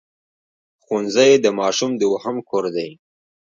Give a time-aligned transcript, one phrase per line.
[0.83, 2.89] ښوونځی د ماشوم دوهم کور دی